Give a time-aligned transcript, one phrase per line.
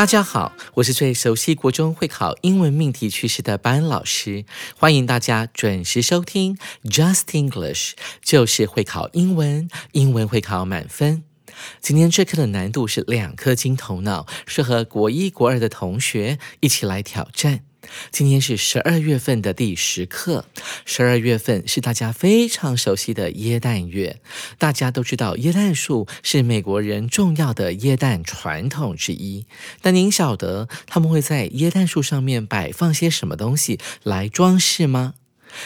[0.00, 4.46] 大家好，我是最熟悉国中会考英文命题趋势的班老师，
[4.78, 11.22] 欢迎大家准时收听 Just English，就是会考英文，英文会考满分。
[11.82, 17.60] 今天这课的难度是两颗金头脑，适合国一、国二的同学一起来挑战。
[18.10, 20.44] 今天是十二月份的第十课。
[20.84, 24.20] 十二月份是大家非常熟悉的耶诞月，
[24.58, 29.46] 大家都知道耶诞树是美国人重要的耶诞传统之一。
[29.80, 35.14] 但您晓得他们会在耶诞树上面摆放些什么东西来装饰吗？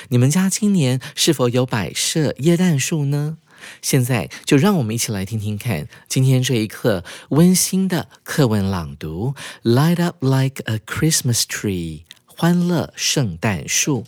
[0.08, 3.36] 你们家今年是否有摆设耶诞树呢？
[3.81, 14.05] 现在就让我们一起来听听看，今天这一课温馨的课文朗读：Light up like a Christmas tree，欢乐圣诞树。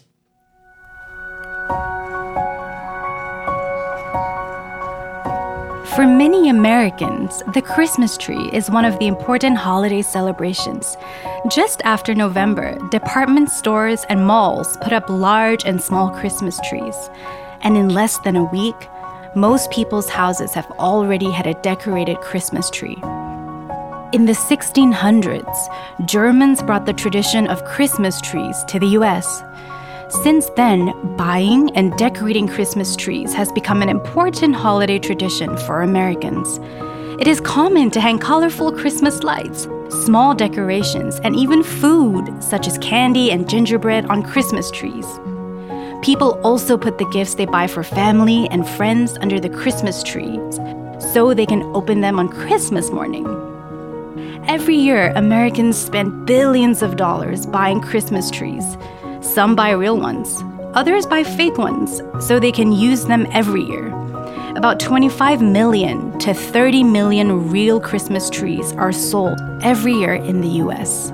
[5.94, 10.96] For many Americans, the Christmas tree is one of the important holiday celebrations.
[11.50, 16.96] Just after November, department stores and malls put up large and small Christmas trees.
[17.62, 18.88] And in less than a week,
[19.37, 22.97] most people's houses have already had a decorated Christmas tree.
[24.15, 29.43] In the 1600s, Germans brought the tradition of Christmas trees to the US.
[30.23, 36.59] Since then, buying and decorating Christmas trees has become an important holiday tradition for Americans.
[37.21, 42.79] It is common to hang colorful Christmas lights, small decorations, and even food, such as
[42.79, 45.07] candy and gingerbread, on Christmas trees.
[46.07, 50.55] People also put the gifts they buy for family and friends under the Christmas trees
[51.13, 53.27] so they can open them on Christmas morning.
[54.47, 58.77] Every year, Americans spend billions of dollars buying Christmas trees.
[59.21, 60.45] Some buy real ones,
[60.75, 63.89] others buy fake ones so they can use them every year.
[64.55, 70.63] About 25 million to 30 million real Christmas trees are sold every year in the
[70.63, 71.11] US.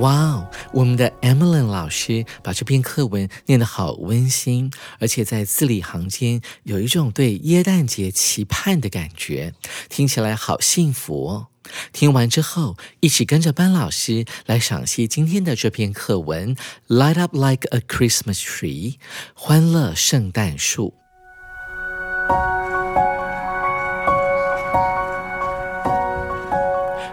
[0.00, 9.54] 哇哦，我们的 Emily 老师把这篇课文念得好温馨，而且在字里行间有一种对耶诞节期盼的感觉，
[9.88, 11.46] 听起来好幸福哦。
[11.92, 16.54] 听完之后，一起跟着班老师来赏析今天的这篇课文
[16.88, 18.96] ：Light up like a Christmas tree，
[19.34, 20.94] 欢乐圣诞树。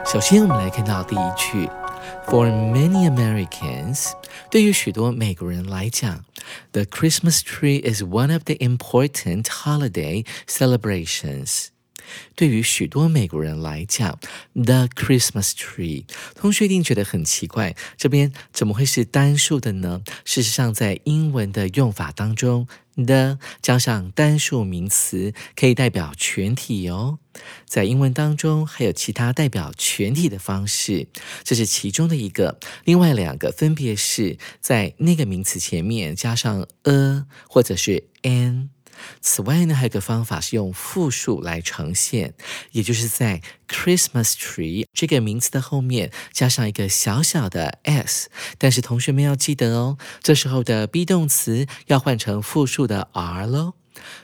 [0.06, 1.70] 首先，我们来看到第一句。
[2.27, 4.13] For many Americans，
[4.51, 6.25] 对于许多美国人来讲，
[6.73, 11.69] the Christmas tree is one of the important holiday celebrations。
[12.36, 14.20] 对于许多美国人来讲
[14.54, 16.06] ，the Christmas tree，
[16.36, 20.02] 同学一定觉得很奇怪，这边怎么会是单数的呢？
[20.26, 27.20] 事实上，在英文的用法当中，the 加上单数名词可以代表全体哦。
[27.66, 31.08] 在英文当中还有其他代表全体的方式，
[31.44, 32.60] 这是其中的一个。
[32.84, 38.70] 另外两个分别是在那个名词前面加上 a 或者是 an。
[39.22, 42.34] 此外呢，还有个方法是用复数来呈现，
[42.72, 48.30] 也就是在 Christmas tree 这个名词的后面加上一个小小的 s。
[48.58, 53.74] 但是同学们要记得哦，这时候的 be 动词要换成复数的 r 喽。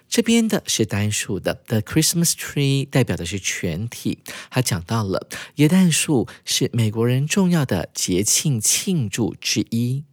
[0.09, 4.17] 这边的是单数的，The Christmas tree 代表的是全体。
[4.49, 10.03] 他讲到了耶诞树是美国人重要的节庆庆祝之一。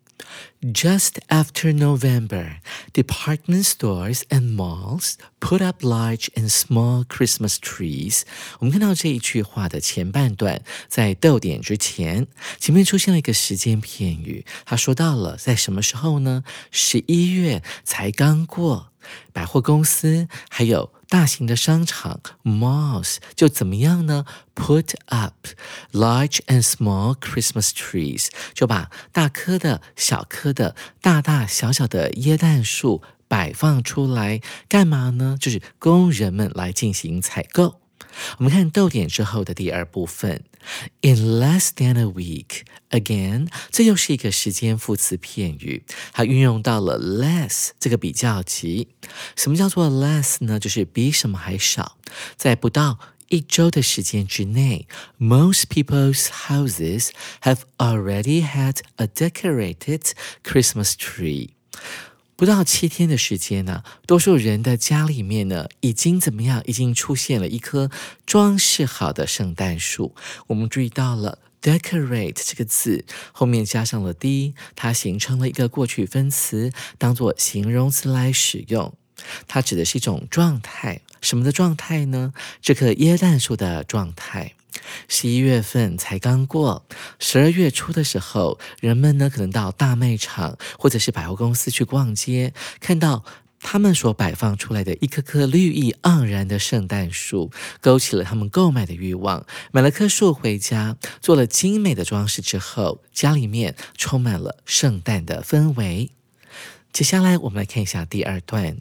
[0.62, 2.56] Just after November,
[2.92, 8.22] department stores and malls put up large and small Christmas trees。
[8.58, 12.26] 我们看到这一句话的前半段，在逗点之前，
[12.58, 14.44] 前面出现了一个时间片语。
[14.64, 16.42] 他说到了在什么时候呢？
[16.70, 18.92] 十一月才刚过。
[19.32, 24.24] 百货公司还有大型的商场 malls 就怎么样呢
[24.54, 25.46] ？Put up
[25.92, 35.36] large and small Christmas trees，就把大棵的、小棵的、大大小小的椰蛋树摆放出来，干嘛呢？
[35.40, 37.80] 就是供人们来进行采购。
[38.38, 40.44] 我们看逗点之后的第二部分
[41.02, 42.62] ，in less than a week。
[42.90, 48.88] Again，这又是一个时间副词片语，它运用到了 less 这个比较级。
[49.34, 50.58] 什么叫做 less 呢？
[50.58, 51.98] 就是比什么还少，
[52.36, 52.98] 在不到
[53.28, 54.86] 一周的时间之内
[55.18, 57.10] ，most people's houses
[57.42, 60.12] have already had a decorated
[60.44, 61.50] Christmas tree。
[62.36, 66.62] 不到七天的时间呢，多数人的家里面呢，已经怎么样？
[66.66, 67.90] 已经出现了一棵
[68.26, 70.14] 装饰好的圣诞树。
[70.48, 78.92] 我们注意到了 decorate 这个字后面加上了 d，它形成了一个过去分词，当做形容词来使用。
[79.48, 82.34] 它指的是一种状态，什么的状态呢？
[82.60, 84.52] 这棵椰蛋树的状态。
[85.08, 86.86] 十一月份才刚过，
[87.18, 93.24] 十二月初的时候，人们呢可能到大卖场或者是百货公司去逛街，看到
[93.60, 97.50] 他们所摆放出来的一棵棵绿意盎然的圣诞树，
[97.80, 99.44] 勾起了他们购买的欲望。
[99.72, 106.10] 买了棵树回家，做了精美的装饰之后，家里面充满了圣诞的氛围。
[106.92, 108.78] 接下来我们来看一下第二段。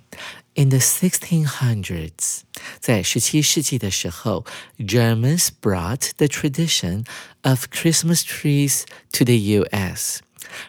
[0.54, 2.40] In the 1600s，
[2.80, 4.44] 在十七世纪的时候，
[4.78, 7.06] Germans brought the tradition
[7.42, 8.82] of Christmas trees
[9.12, 10.20] to the U.S.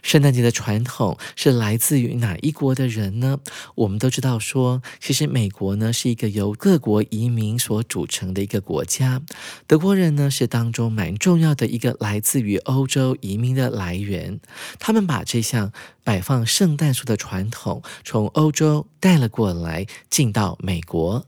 [0.02, 3.38] 圣诞节的传统是来自于哪一国的人呢？
[3.74, 9.22] 我们都知道说，其实美国呢是一个由各国移民所组成的一个国家。
[9.66, 14.40] 德国人呢是当中蛮重要的一个来自于欧洲移民的来源。
[14.78, 15.72] 他们把这项
[16.04, 21.26] 摆放圣诞树的传统从欧洲带了过来，进到美国。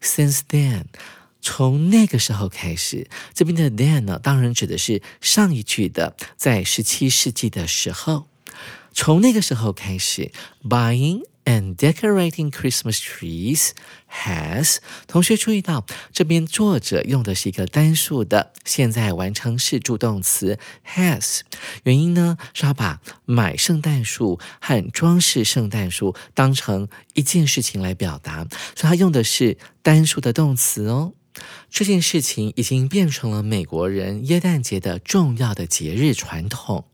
[0.00, 0.84] Since then.
[1.44, 8.26] 从那个时候开始，这边的 then 呢，当然指的是上一句的，在十七世纪的时候。
[8.94, 10.30] 从那个时候开始
[10.62, 13.72] ，buying and decorating Christmas trees
[14.08, 14.78] has。
[15.06, 21.40] 同学注意到，这边作者用的是一个单数的现在完成式助动词 has。
[21.82, 31.12] 原因呢，是他把买圣诞树和装饰圣诞树当成一件事情来表达，所以他用的是单数的动词哦。
[31.69, 36.85] 这件事情已经变成了美国人耶诞节的重要的节日传统。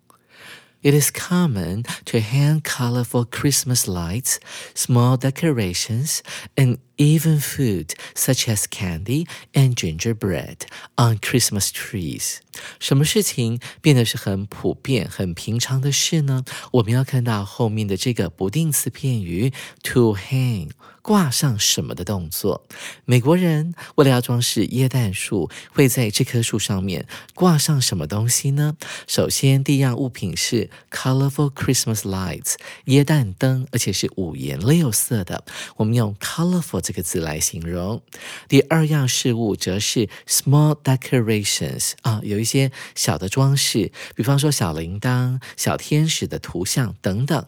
[0.86, 4.38] It is common to hang colorful Christmas lights,
[4.76, 6.20] small decorations,
[6.56, 10.67] and even food such as candy and gingerbread
[10.97, 12.41] on Christmas trees.
[12.79, 16.45] 什么事情变得是很普遍、很平常的事呢？
[16.73, 19.53] 我们要看到后面的这个不定词片语
[19.83, 20.69] to hang。
[21.03, 22.67] 挂上什么的动作？
[23.07, 28.77] 美国人为了要装饰椰蛋树，会在这棵树上面挂上什么东西呢？
[29.07, 35.43] 首先，第一样物品是 colorful Christmas lights，椰蛋灯，而且是五颜六色的。
[35.77, 38.03] 我们用 colorful 这个字来形容。
[38.49, 47.47] 第二样事物则是 small decorations，啊，有一些小的装饰，比方说小铃铛、小天使的图像等等。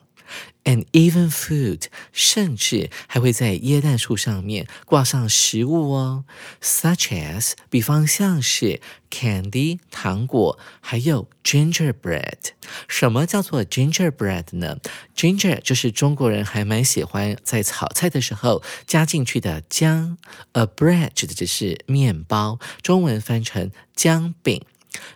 [0.64, 6.24] And even food，甚至还会在椰蛋树上面挂上食物哦
[6.62, 12.53] ，such as，比方像是 candy 糖果，还有 gingerbread。
[12.86, 14.79] 什么叫做 gingerbread 呢
[15.17, 20.17] ？ginger 就是中国人还蛮喜欢在炒菜的时候加进去的姜
[20.53, 24.62] ，a bread 指的就是面包，中文翻成姜饼。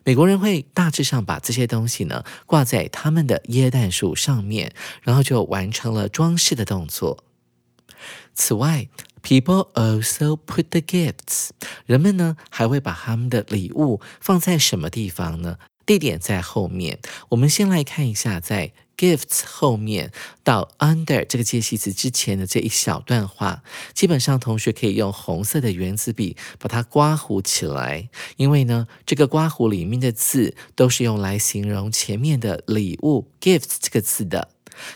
[0.05, 7.25] 美国人会大致上把这些东西呢挂在他们的椰蛋树上面，然后就完成了装饰的动作。
[8.35, 8.89] 此外
[9.23, 11.51] ，people also put the gifts，
[11.87, 15.59] 人们呢还会把他们的礼物放在什么地方呢？
[15.85, 16.99] 地点在后面。
[17.31, 18.73] 我们先来看一下在。
[18.97, 20.11] Gifts 后面
[20.43, 23.63] 到 under 这个介系词之前的这一小段话，
[23.93, 34.49] 基本上同学可以用红色的圆珠笔把它刮糊起来，因为呢，这个刮糊里面的字都是用来形容前面的礼物 gifts 这个字的。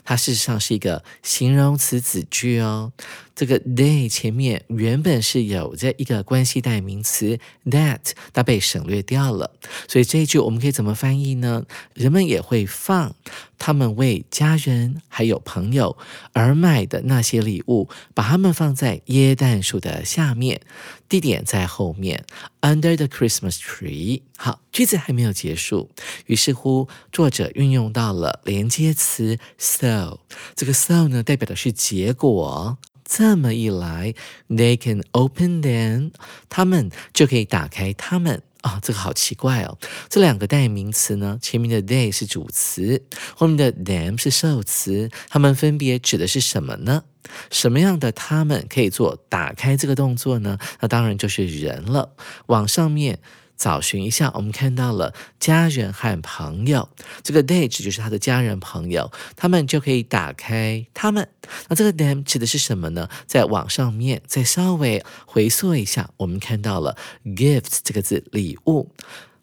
[0.04, 2.92] 它事实上是一个形容词子句哦。
[3.34, 8.00] 这个 they 前面原本是有着一个关系代名词 that，
[8.32, 9.52] 它被省略掉了。
[9.88, 11.64] 所以这一句我们可以怎么翻译呢？
[11.94, 13.14] 人们也会放
[13.58, 15.96] 他们为家人还有朋友
[16.32, 20.60] 而买的那些礼物，把它们放在椰蛋树的下面，
[21.08, 22.24] 地点在后面
[22.60, 24.22] ，under the Christmas tree。
[24.36, 25.90] 好，句子还没有结束，
[26.26, 30.18] 于是乎作者运用到了连接词 so。
[30.54, 32.78] 这个 so 呢，代表的是结果。
[33.10, 34.14] 这么一来
[34.48, 36.12] ，they can open them，
[36.48, 38.40] 他们就可以打开他们。
[38.60, 39.78] 啊、这个好奇怪哦！
[40.10, 43.02] 这两个代名词呢，前面的 they 是主词，
[43.34, 47.04] 后面的 them 是受词，它们分别指的是什么呢？
[47.50, 50.58] 什么样的他们可以做打开这个动作呢？
[50.80, 52.12] 那当然就是人了。
[52.48, 53.20] 往上面
[53.60, 56.88] 找寻一下，我们看到了家人和朋友，
[57.22, 61.28] 这个 date 指就是他的家人朋友，他们就可以打开他们。
[61.68, 63.06] 那这个 them 指的是什么呢？
[63.26, 66.96] 在网上面再稍微回溯一下，我们看到了
[67.36, 68.90] gift 这个字，礼物。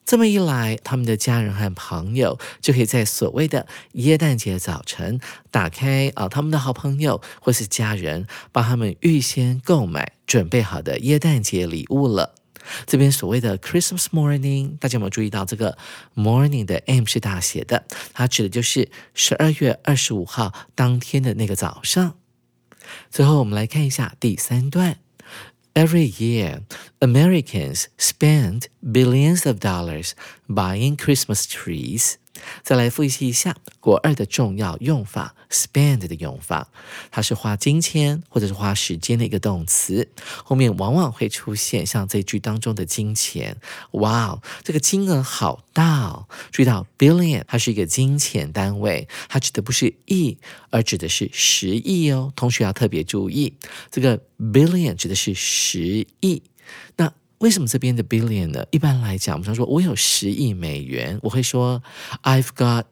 [0.03, 5.19] 这么一来，他们的家人和朋友就可以在所谓的耶诞节早晨
[5.51, 12.33] 打开啊，他们的好朋友或是家人帮他们预先购买准备好的耶诞节礼物了。
[12.85, 15.77] 这边所谓的 Christmas morning，大家有没有注意到这个
[16.15, 17.85] morning 的 m 是大写的？
[18.13, 22.15] 它指的就是十二月二十五号当天的那个早上。
[23.09, 24.99] 最后，我们来看一下第三段。
[25.73, 26.61] Every year,
[26.99, 30.13] Americans spend billions of dollars
[30.47, 32.15] buying Christmas trees.
[32.63, 36.69] 再来复习一下国二的重要用法，spend 的用法，
[37.11, 40.09] 它是花金钱或者是花时间的一个动词，
[40.43, 43.57] 后面往往会出现像这句当中的金钱。
[43.91, 46.27] 哇，这个金额好大哦！
[46.51, 50.37] 注意到 billion 它是一个金钱单位，它指的不是亿，
[50.69, 52.33] 而指的是十亿哦。
[52.35, 53.53] 同学要特别注意，
[53.91, 56.43] 这个 billion 指的是十亿。
[56.97, 58.65] 那为什么这边的 billion 呢？
[58.71, 61.83] 一般来讲，我们常说我有十亿美元，我会说
[62.23, 62.85] I've got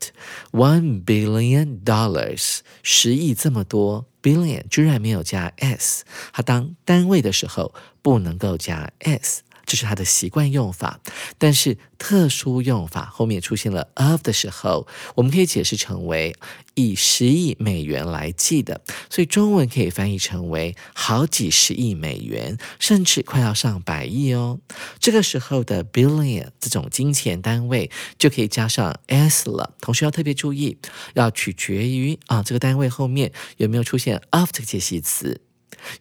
[0.51, 7.73] one billion dollars，十亿这么多，billion 居然没有加 s，它当单位的时候
[8.03, 9.41] 不能够加 s。
[9.65, 10.99] 这是它的习惯用法，
[11.37, 16.35] 但是特殊用法后面出现了 of 的时候，我们可以解释成为
[16.75, 24.59] 以十亿美元来计的，所以中文可以翻译成为好几十亿美元，甚至快要上百亿哦。
[24.99, 29.73] 这个时候的 billion 这种金钱单位就可以加上 s 了。
[29.81, 30.77] 同时要特别注意，
[31.13, 35.41] 要取决于啊这个单位后面有没有出现 of 这个介系词。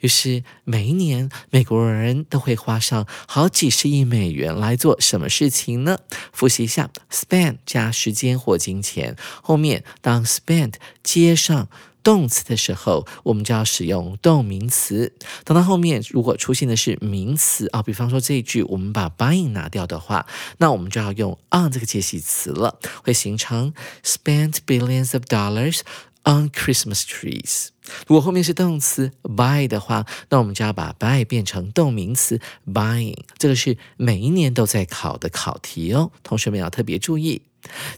[0.00, 5.98] 于是每一年，美国人都会花上好几十亿美元来做什么事情呢？
[6.32, 11.68] 复习一下，spend 加时间或金钱，后面当 spend 接上
[12.02, 15.14] 动词的时候，我们就要使用动名词。
[15.44, 20.26] 等到后面如果出现的是名词啊，比方说这一句我们把 buying 拿掉的话，
[20.58, 23.72] 那我们就要用 on 这个介系词了，会形成
[24.04, 25.80] spend billions of dollars。
[26.26, 27.68] On Christmas trees，
[28.06, 33.18] 如果后面是动词 buy 的话，那我们就要把 buy 变成动名词 buying。
[33.36, 37.42] 这个是每一年都在考的考题哦，同学们要特别注意。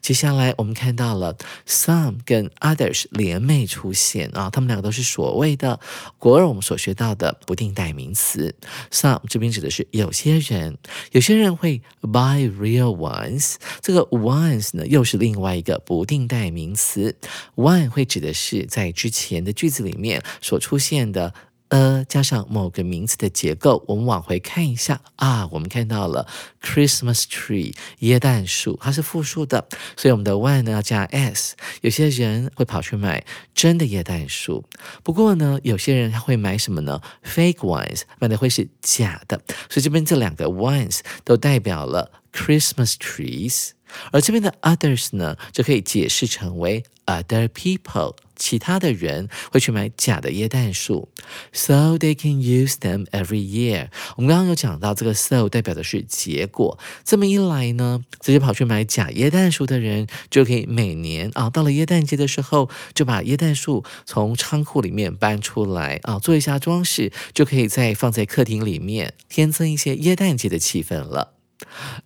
[0.01, 5.79] 接下来我们看到了 some 跟 others 联袂出现啊，他们两个都是所谓的
[6.19, 8.55] 国二我们所学到的不定代名词。
[8.91, 10.77] some 这边指的是有些人，
[11.13, 17.17] 有些人会 buy real ones，这个 ones 呢又是另外一个不定代名词。
[17.57, 21.33] one 会指的是在之前的句子里面所出现的。
[21.77, 26.27] 呃，加上某个名词的结构，我们往回看一下啊，我们看到了
[26.63, 31.55] Christmas tree 椰蛋树，它是复数的，所以我们的 one 呢要加 s。
[31.83, 33.23] 有些人会跑去买
[33.55, 34.65] 真的椰蛋树，
[35.03, 43.73] 不过呢，有些人他会买什么呢？fake ones，买的会是假的，所以这边这两个 ones 都代表了 Christmas trees，
[44.13, 48.17] 而这边的 others 呢，就可以解释成为 other people。
[48.37, 51.09] 其他的人会去买假的椰蛋树
[51.53, 53.89] ，so they can use them every year。
[54.17, 56.79] 我们刚刚有讲到，这个 so 代表的是结果。
[57.05, 71.36] 这么一来呢，这些跑去买假椰蛋树的人就可以每年啊，到了椰蛋节的时候，就把椰蛋树从仓库里面搬出来啊，做一下装饰，就可以再放在客厅里面，添增一些椰蛋节的气氛了。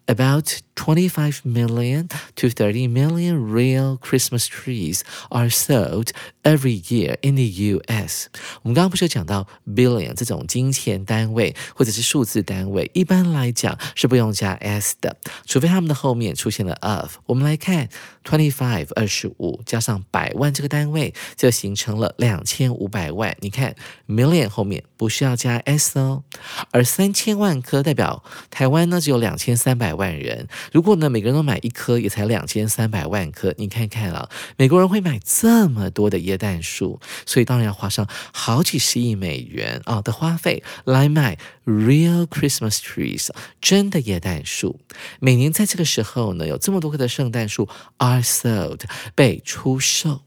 [0.07, 7.45] About 25 million to 30 million real Christmas trees are sold every year in the
[7.75, 8.29] U.S.
[8.63, 15.17] 我们刚刚不是有讲到 billion 这种金钱单位或者是数字单位，一般来讲是不用加 s 的，
[15.47, 17.17] 除非他们的后面出现了 of。
[17.27, 17.89] 我们来看
[18.25, 23.37] twenty five 二十五加上百万这个单位，就形成了两千五百万。
[23.41, 23.75] 你看
[24.09, 26.23] million 后面不需要加 s 哦，
[26.71, 30.47] 而三千万颗代表台湾呢只有两千三百万人。
[30.71, 33.55] 如果呢，每个人都买一颗，也才两千三百万颗。
[33.57, 34.29] 你看看啊，
[34.59, 43.31] 美国人会买这么多的椰蛋树，所以当然要花上好几十亿美元啊的花费来买 real Christmas trees，
[43.61, 44.79] 真的椰蛋树。
[45.19, 47.67] 每年在这个时候呢，有这么多棵的圣诞树
[47.97, 48.83] are sold
[49.15, 50.21] 被出售。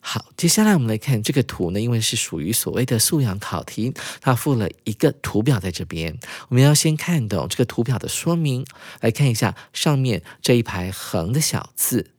[0.00, 6.18] 好，接下来我们来看这个图呢，因为是属于所谓的素养考题，它附了一个图表在这边。
[6.48, 8.66] 我们要先看懂这个图表的说明，
[9.00, 12.10] 来看一下上面这一排横的小字。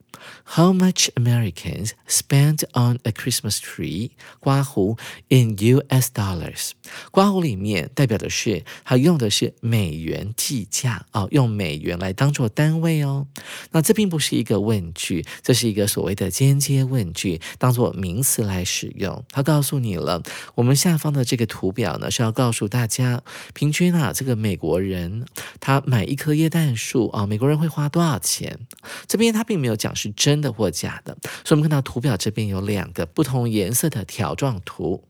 [0.46, 4.12] How much Americans spend on a Christmas tree？
[4.40, 4.98] 刮胡
[5.30, 6.12] in U.S.
[6.14, 6.72] dollars。
[7.12, 13.28] 刮胡里面代表的是它用的是美元计价哦，用美元来当做单位哦。
[13.72, 19.24] 那这并不是一个问句，这是一个所谓的间接问句，当做名词来使用。
[19.30, 20.22] 它告诉你了，
[20.56, 23.24] 我们下方的这个图表呢是要告诉大家，
[23.54, 25.26] 平均啊，这个美国人
[25.62, 28.60] 他买一棵椰蛋树啊，美国人会花多少钱？
[29.08, 30.09] 这边他并没有讲是。
[30.16, 35.04] 真的或假的，所以我们看到图表这边有两个不同颜色的条状图。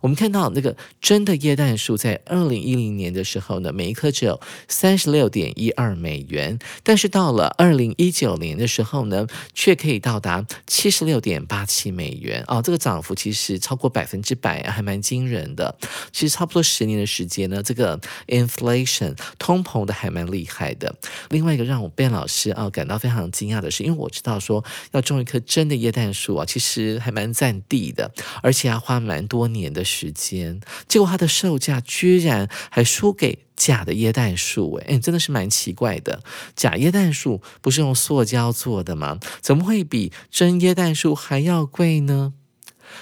[0.00, 15.76] 我们看到那个真的椰蛋树在二零一零年的时候呢，每一棵只有三十六点一二美元，但是到了二零一九年的时候呢，却可以到达七十六点八七美元哦，这个涨幅其实超过百分之百，还蛮惊人的。
[16.12, 20.94] 其实差不多十年的时间呢，这个 inflation 通膨的还蛮厉害的。
[21.30, 28.10] 另外一个让我变老师啊感到非常惊讶的是，因为我知道说要种一棵真的椰蛋树啊，其实还蛮占地的，
[28.42, 29.65] 而且要花蛮多年。
[29.66, 36.22] 年的时间，结果它的售价居然还输给假的椰蛋树，哎，真的是蛮奇怪的。
[36.54, 39.18] 假椰蛋树不是用塑胶做的吗？
[39.40, 42.34] 怎么会比真椰蛋树还要贵呢？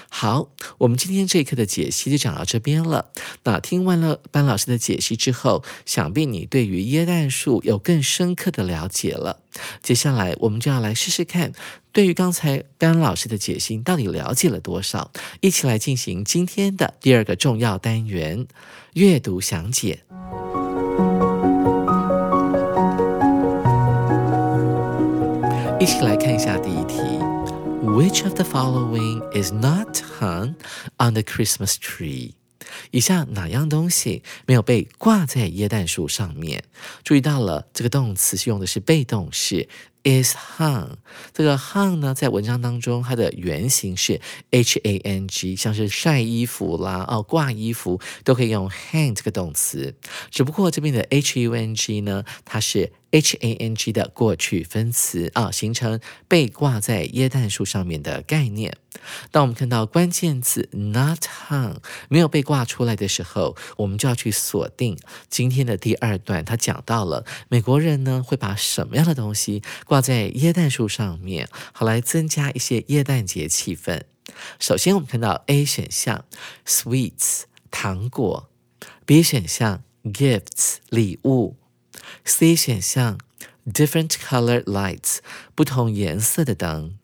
[0.09, 3.11] 好，我们今天这一课的解析就讲到这边了。
[3.43, 9.39] 那听完了班老师的解析之后，想必你对于椰蛋树有更深刻的了解了。
[9.81, 11.51] 接下来我们就要来试试看，
[11.91, 15.11] 对于刚才班老师的解析到底了解了多少？
[15.41, 18.47] 一起来进行今天的第二个重要单元——
[18.93, 19.99] 阅读详解。
[25.77, 27.24] 一起来看一下第一题。
[27.85, 30.55] Which of the following is not hung
[30.97, 32.33] on the Christmas tree？
[32.89, 36.63] 以下哪样东西没有被挂在椰蛋树上面？
[37.03, 39.69] 注意到了，这个动词是用的是被动式。
[40.03, 40.89] is hung，
[41.33, 49.95] 这个 hung 呢，在文章当中，它的原型是 h a n g，像是晒衣服啦，哦，挂衣服都可以用 hang 这个动词。
[50.29, 55.99] 只不过这边的 h u n g 呢，它是 h a n g 的过去分词啊，形成
[56.29, 58.77] 被挂在椰蛋树上面的概念。
[59.29, 61.75] 当我们看到关键字 not hung
[62.07, 64.97] 没有被挂出来的时候，我们就要去锁定
[65.29, 70.05] 今天的第二段，它讲到了美国人呢会把什么样的东西挂。
[70.05, 74.03] 在椰蛋树上面，好来增加一些椰蛋节气氛。
[74.59, 76.25] 首先，我们看到 A 选项
[76.63, 78.47] sweets 糖果
[79.03, 81.55] ，B 选项 gifts 礼物
[82.23, 83.17] ，C 选项
[83.65, 85.17] different colored lights
[85.53, 86.97] 不同颜色的灯。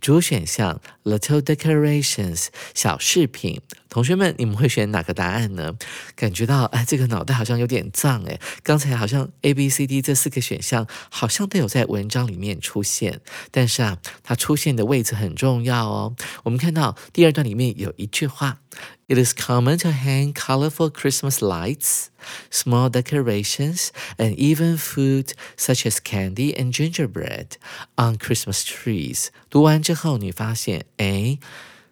[0.00, 3.60] 主选项 little decorations 小饰品，
[3.90, 5.76] 同学们，你们会选哪个答案呢？
[6.14, 8.38] 感觉到哎，这个脑袋好像有点脏哎。
[8.62, 16.14] 刚才好像 A、B、C、D 这四个选项好像都有在文章里面出现，但是啊，它出现的位置很重要哦。
[16.44, 18.60] 我们看到第二段里面有一句话。
[19.08, 22.06] It is common to hang colorful Christmas lights,
[22.52, 27.56] small decorations, and even food such as candy and gingerbread
[27.96, 29.30] on Christmas trees.
[29.50, 31.38] 读完之后，你发现，哎。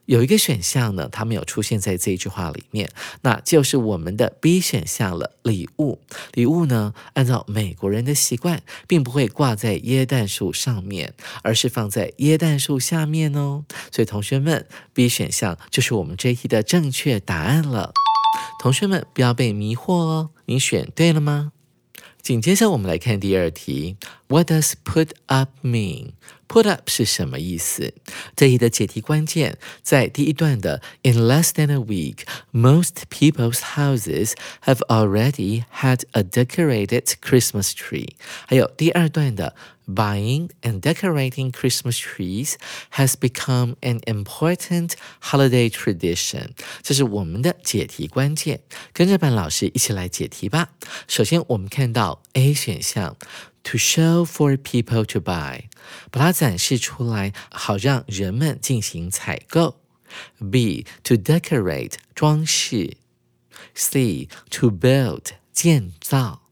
[0.08, 2.90] 有一个选项呢，它没有出现在这一句话里面，
[3.20, 5.34] 那就是我们的 B 选项了。
[5.42, 5.98] 礼物，
[6.32, 13.64] 礼物呢，按照美国人的习惯，并不会挂在椰蛋树上面，而是放在椰蛋树下面哦。
[13.92, 17.92] 所以同学们，B 选项就是我们这一题的正确答案了。
[18.60, 21.52] 同学们不要被迷惑哦，你选对了吗？
[22.20, 26.12] 紧接着我们来看第二题，What does put up mean？
[26.47, 27.93] mean？Put up 是什么意思？
[28.35, 34.33] 这里的解题关键在第一段的 In less than a week, most people's houses
[34.65, 38.09] have already had a decorated Christmas tree。
[38.47, 42.53] 还有第二段的 Buying and decorating Christmas trees
[42.91, 46.51] has become an important holiday tradition。
[46.81, 48.61] 这是我们的解题关键，
[48.93, 50.69] 跟着班老师一起来解题吧。
[51.07, 53.17] 首先，我们看到 A 选项。
[53.64, 55.64] To show for people to buy，
[56.10, 59.80] 把它展示出来，好让人们进行采购。
[60.50, 62.96] B to decorate 装饰。
[63.74, 66.42] C to build 建造。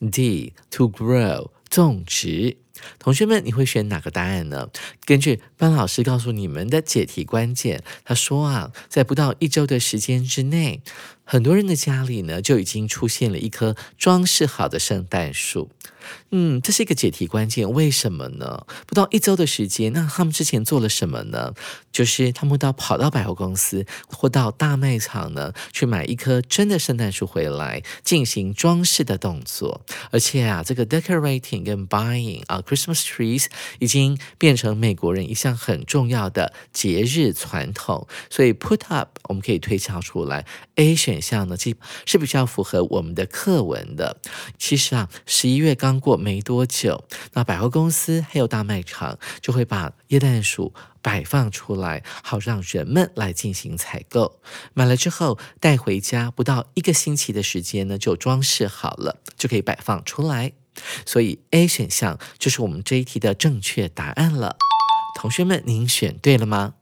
[0.00, 2.56] D to grow 种植。
[2.98, 4.68] 同学们，你会选哪个答案呢？
[5.04, 10.82] 根据班老师告诉你们的解题关键，他说啊，在不到一周的时间之内，
[11.28, 15.70] 很多人的家里呢，就已经出现了一棵装饰好的圣诞树。
[16.30, 18.64] 嗯，这是一个解题关键，为什么呢？
[18.86, 21.52] 不到一周的时间，那他们之前做了什么呢？
[21.90, 29.84] 就是他们到跑到百货公司或到大卖场呢，去买一棵真的圣诞树回来进行装饰的动作。
[30.12, 33.46] 而且啊，这个 decorating 跟 buying 啊，Christmas trees
[33.80, 38.06] 已经变成美国人一项很重要的节日传统。
[38.30, 41.76] 所以 put up 我们可以推敲出来，A 选选项呢，其实
[42.06, 44.18] 是比较符合我们的课文的。
[44.56, 45.96] 其实啊，十一月刚。
[46.06, 54.38] 过没多久，那百货公司还有大卖场就会把椰蛋树摆放出来，好让人们来进行采购。
[54.74, 60.52] 买了之后带回家，不到一个星期的时间呢，就装饰好了，就可以摆放出来。
[61.06, 64.56] 所以 A 选项就是我们这一题的正确答案了。
[65.18, 66.74] 同学们，您选对了吗？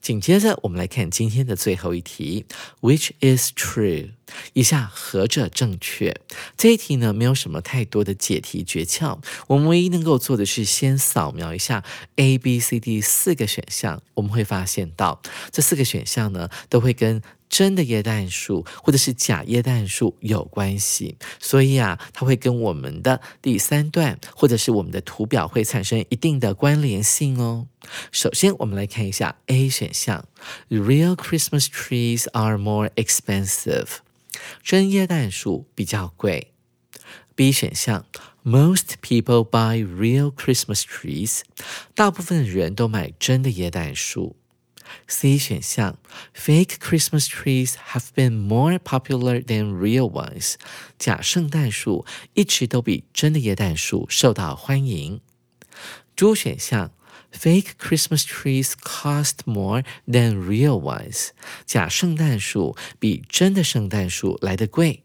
[0.00, 2.44] 紧接着，我们来看今天的最后一题
[2.80, 4.10] ，Which is true？
[4.52, 6.14] 以下何者正确？
[6.56, 11.84] 这一题呢，没有什么太多的解题诀窍，我们唯一能够做的是先扫描一下
[12.16, 17.22] A、B、C、D 四个选项，我们会发现到这四个选项呢，都会跟。
[17.52, 27.66] 真的液氮树或者是假液氮树有关系，所以啊，它会跟我们的第三段或者是我们的图表会产生一定的关联性哦。
[28.10, 30.24] 首先，我们来看一下 A 选项
[30.69, 33.87] ：Real Christmas trees are more expensive，
[34.63, 36.53] 真椰蛋树比较贵。
[37.35, 38.05] B 选项：
[38.43, 41.41] Most people buy real Christmas trees，
[41.93, 44.35] 大部分人都买真的椰蛋树。
[45.05, 45.99] C 选项，
[46.33, 50.55] Fake Christmas trees have been more popular than real ones。
[50.97, 55.19] 假圣诞树一直都比真的椰蛋树受到欢迎。
[56.15, 56.91] D 选项
[57.32, 61.30] ，Fake Christmas trees cost more than real ones。
[61.66, 65.02] 假圣诞树比真的圣诞树来得贵。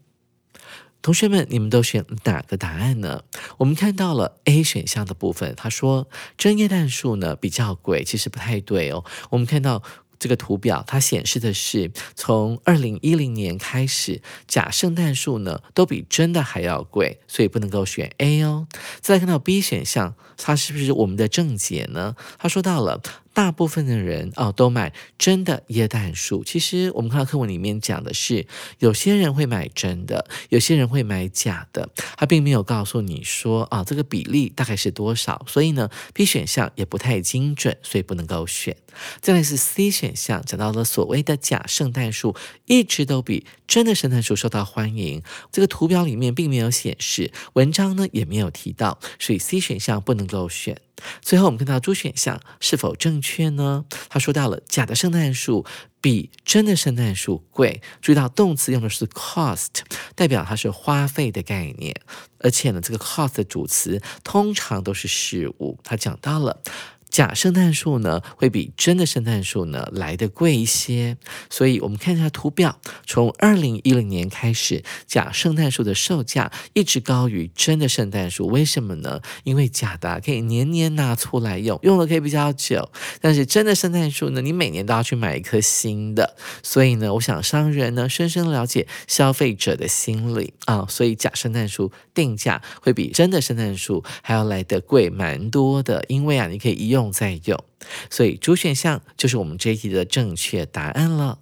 [1.01, 3.23] 同学们，你们都选哪个答案呢？
[3.59, 9.05] 我们看到了 A 选项的部分，他说真叶蛋树呢比较贵，其实不太对哦。
[9.29, 9.83] 我们看到
[10.19, 18.67] 这个图表，它显示的是从二零一零年开始，假圣诞树呢都比真的还要贵，所以不能够选 A 哦。
[19.01, 22.15] 再来看到 B 选项，它是不是我们的正解呢？
[22.37, 23.01] 他说到了。
[23.37, 26.43] 大部分的人哦都买真的椰蛋树。
[26.43, 28.47] 其实我们看到课文里面讲的是，
[28.79, 31.87] 有些人会买真的，有些人会买假的。
[32.17, 35.45] 他并没有告诉你说啊这个比例大概是多少。
[35.47, 38.75] 所以呢，B 选项也不太精准，所以不能够选。
[39.21, 45.21] 再来是 C 选项，讲到了所谓的假圣诞树一直都比真的圣诞树受到欢迎。
[45.51, 50.81] 这个图表里面并没有显示，文章呢也没有提到，所以 C 选项不能够选。
[51.21, 53.85] 最后，我们看到猪选项是否正确呢？
[54.09, 55.65] 他说到了假的圣诞树
[56.01, 57.81] 比真的圣诞树贵。
[58.01, 59.67] 注意到动词用的是 cost，
[60.15, 61.99] 代表它是花费的概念。
[62.39, 65.79] 而且呢，这个 cost 的主词通常都是事物。
[65.83, 66.61] 他讲到了。
[67.09, 71.17] 假圣诞树呢，会比真的圣诞树呢来的贵一些，
[71.49, 79.21] 所以我们看一下图表，从二零一零年开始，假圣诞树的售价一直高于真的圣诞树，为什么呢？
[79.43, 97.06] 因为假的可以年年拿出来用，用的可以比较久，但是真的圣诞树呢，你每年都要去买一棵新的，所以呢，我想商人呢深深了解消费者的心理啊，所以假圣诞树定价会比真的圣诞树还要来的贵蛮多的，因为啊，你可以一用。
[97.11, 97.63] 再用，
[98.09, 101.39] 所以主选项就是我们这一题的正确答案了。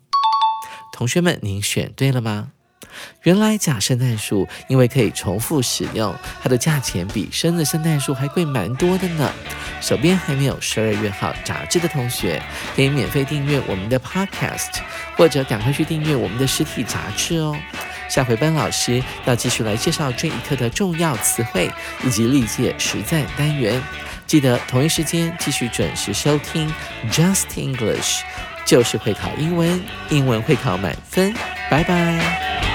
[0.94, 2.52] 同学们，您选对了吗？
[3.24, 9.34] 原来假圣诞树因为可以重复使用，它的价钱比真的圣诞树还贵蛮多的呢。
[9.82, 12.42] 手边还没有十二月号杂志的同学，
[12.74, 14.80] 可以免费订阅我们的 Podcast，
[15.18, 17.54] 或者赶快去订阅我们的实体杂志哦。
[18.08, 21.70] 下回班老师要继续来介绍这一课的重要词汇
[22.06, 23.82] 以及历届实战单元。
[24.28, 26.72] 记得同一时间继续准时收听
[27.12, 28.22] Just English，
[28.66, 31.34] 就是会考英文，英文会考满分。
[31.70, 32.75] 拜拜。